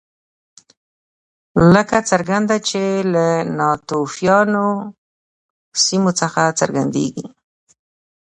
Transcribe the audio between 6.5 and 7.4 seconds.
څرګندېږي